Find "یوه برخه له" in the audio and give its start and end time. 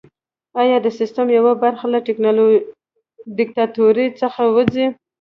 1.37-1.99